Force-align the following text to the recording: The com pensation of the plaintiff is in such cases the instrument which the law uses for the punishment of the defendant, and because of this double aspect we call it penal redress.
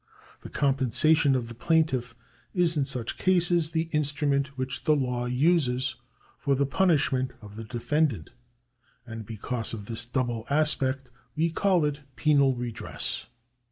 The 0.41 0.49
com 0.49 0.73
pensation 0.73 1.35
of 1.35 1.47
the 1.47 1.53
plaintiff 1.53 2.15
is 2.55 2.75
in 2.75 2.87
such 2.87 3.17
cases 3.19 3.69
the 3.69 3.83
instrument 3.91 4.57
which 4.57 4.85
the 4.85 4.95
law 4.95 5.27
uses 5.27 5.93
for 6.39 6.55
the 6.55 6.65
punishment 6.65 7.33
of 7.39 7.55
the 7.55 7.65
defendant, 7.65 8.31
and 9.05 9.27
because 9.27 9.75
of 9.75 9.85
this 9.85 10.07
double 10.07 10.47
aspect 10.49 11.11
we 11.35 11.51
call 11.51 11.85
it 11.85 12.01
penal 12.15 12.55
redress. 12.55 13.27